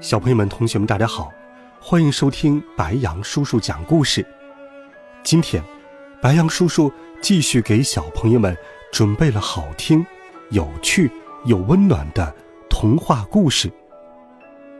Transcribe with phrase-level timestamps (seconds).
[0.00, 1.30] 小朋友们、同学们，大家好，
[1.78, 4.26] 欢迎收听白羊叔叔讲故事。
[5.22, 5.62] 今天，
[6.22, 6.90] 白羊叔叔
[7.20, 8.56] 继续给小朋友们
[8.90, 10.04] 准备了好听、
[10.52, 11.10] 有趣
[11.44, 12.34] 又温暖的
[12.70, 13.70] 童话故事。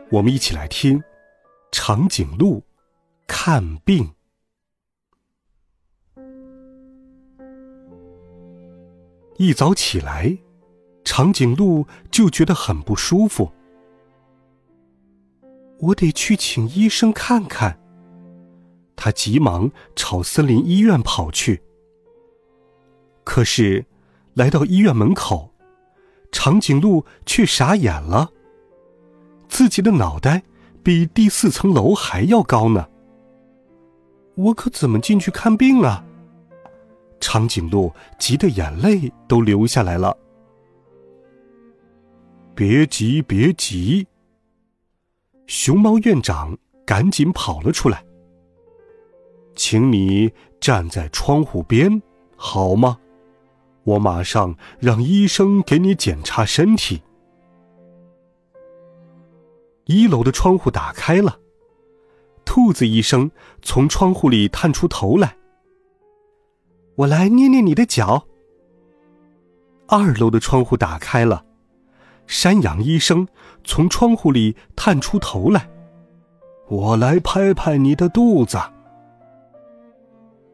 [0.09, 0.97] 我们一起来听
[1.71, 2.63] 《长颈鹿
[3.27, 4.11] 看病》。
[9.37, 10.35] 一早起来，
[11.03, 13.51] 长颈鹿就觉得很不舒服。
[15.81, 17.77] 我得去请医生看看。
[18.95, 21.61] 他急忙朝森林医院跑去。
[23.23, 23.85] 可是，
[24.35, 25.51] 来到医院门口，
[26.31, 28.31] 长颈鹿却傻眼了。
[29.49, 30.43] 自己的脑袋
[30.83, 32.87] 比第四层楼还要高呢。
[34.35, 36.05] 我可怎么进去看病啊？
[37.19, 40.15] 长颈鹿急得眼泪都流下来了。
[42.55, 44.07] 别急，别急。
[45.53, 48.01] 熊猫院长赶紧跑了出来，
[49.53, 52.01] 请你站在窗户边，
[52.37, 52.97] 好吗？
[53.83, 57.01] 我马上让医生给你检查身体。
[59.83, 61.37] 一楼的窗户打开了，
[62.45, 63.29] 兔子医生
[63.61, 65.35] 从窗户里探出头来。
[66.95, 68.25] 我来捏捏你的脚。
[69.89, 71.45] 二楼的窗户打开了。
[72.31, 73.27] 山羊医生
[73.65, 75.69] 从窗户里探出头来，
[76.69, 78.57] 我来拍拍你的肚子。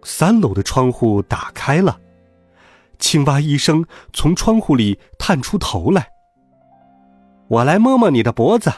[0.01, 1.99] 三楼的窗户打开了，
[2.97, 6.09] 青蛙医生从窗户里探出头来，
[7.47, 8.71] 我来摸摸你的脖子。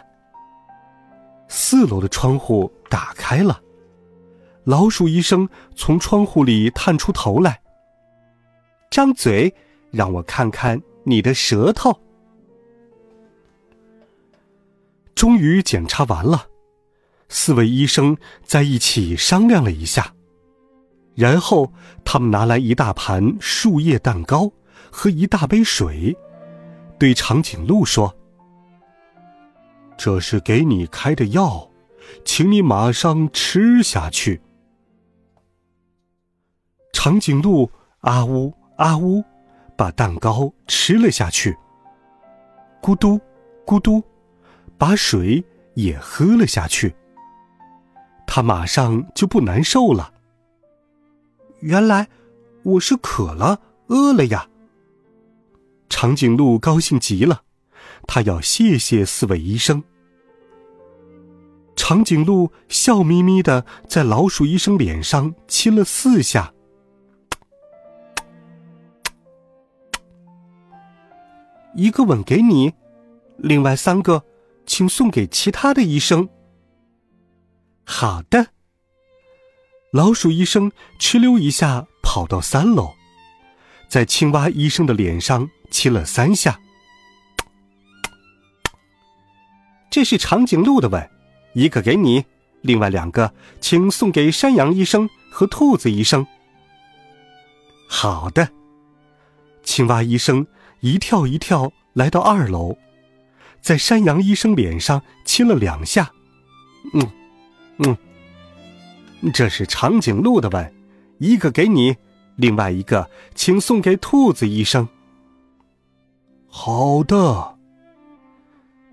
[1.47, 3.61] 四楼的窗户打开了，
[4.65, 7.61] 老鼠医生从窗户里探出头来，
[8.91, 9.55] 张嘴，
[9.89, 11.97] 让我看看你的舌头。
[15.19, 16.47] 终于检查完了，
[17.27, 20.13] 四位医生在一起商量了一下，
[21.13, 21.73] 然后
[22.05, 24.49] 他们拿来一大盘树叶蛋糕
[24.89, 26.15] 和一大杯水，
[26.97, 28.15] 对长颈鹿说
[29.99, 31.69] ：“这是给你开的药，
[32.23, 34.39] 请你马上吃下去。”
[36.95, 37.69] 长颈鹿
[37.99, 39.21] 啊呜啊呜，
[39.75, 41.57] 把蛋糕吃了下去，
[42.81, 43.19] 咕嘟
[43.65, 44.01] 咕嘟。
[44.79, 46.95] 把水也喝了下去，
[48.25, 50.13] 他马上就不难受了。
[51.59, 52.07] 原来
[52.63, 54.47] 我是渴了、饿了呀。
[55.89, 57.41] 长颈鹿高兴极了，
[58.07, 59.83] 他要谢谢四位医生。
[61.75, 66.53] 长颈鹿笑眯眯的在老鼠医生脸上亲了四下，
[71.75, 72.73] 一个吻给你，
[73.35, 74.23] 另外三个。
[74.69, 76.29] 请送给其他的医生。
[77.83, 78.49] 好的。
[79.91, 82.91] 老鼠医生哧溜一下跑到三楼，
[83.87, 86.59] 在青蛙医生的脸上亲了三下。
[89.89, 91.09] 这是长颈鹿的吻，
[91.55, 92.23] 一个给你，
[92.61, 96.25] 另外两个请送给山羊医生和兔子医生。
[97.89, 98.47] 好的。
[99.63, 100.45] 青蛙医生
[100.81, 102.77] 一跳一跳来到二楼。
[103.61, 106.11] 在山羊医生脸上亲了两下，
[106.93, 107.07] 嗯，
[107.77, 107.97] 嗯，
[109.33, 110.73] 这是长颈鹿的吻，
[111.19, 111.95] 一个给你，
[112.35, 114.87] 另外一个请送给兔子医生。
[116.47, 117.57] 好的。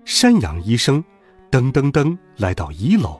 [0.05, 1.03] 山羊医生
[1.51, 3.19] 噔噔噔来到一楼，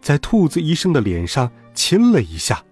[0.00, 2.62] 在兔子医生的脸上亲了一下。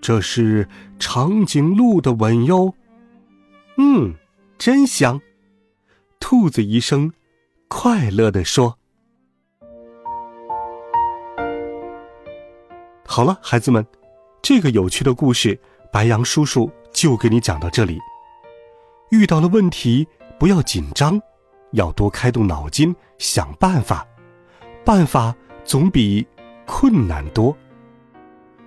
[0.00, 0.68] 这是
[0.98, 2.74] 长颈鹿的吻哟，
[3.76, 4.14] 嗯，
[4.58, 5.20] 真香。
[6.28, 7.12] 兔子医生
[7.68, 8.76] 快乐地说
[13.06, 13.86] ：“好了，孩子们，
[14.42, 15.56] 这个有趣的故事，
[15.92, 18.00] 白羊叔叔就给你讲到这里。
[19.12, 20.04] 遇到了问题
[20.36, 21.22] 不要紧张，
[21.74, 24.04] 要多开动脑筋想办法，
[24.84, 25.32] 办法
[25.64, 26.26] 总比
[26.66, 27.56] 困难多。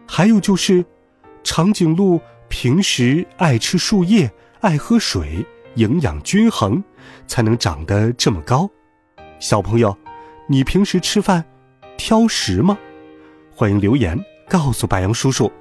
[0.08, 0.86] 还有就是，
[1.44, 5.46] 长颈鹿平时爱吃树叶，爱喝水。”
[5.76, 6.84] 营养均衡，
[7.28, 8.70] 才能长得这么高。
[9.40, 9.98] 小朋友，
[10.48, 11.44] 你平时吃饭
[11.98, 12.78] 挑食吗？
[13.56, 14.18] 欢迎留言
[14.48, 15.52] 告诉白杨叔叔。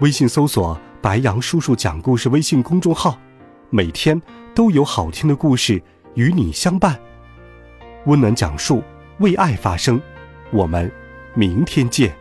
[0.00, 3.18] 微信搜索“白杨叔叔讲故事”微信公众号，
[3.70, 4.20] 每天
[4.54, 5.80] 都有好听的故事
[6.14, 6.98] 与你相伴。
[8.06, 8.82] 温暖讲述，
[9.18, 10.00] 为爱发声。
[10.50, 10.90] 我们
[11.34, 12.12] 明天见，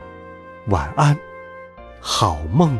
[0.67, 1.17] 晚安，
[1.99, 2.79] 好梦。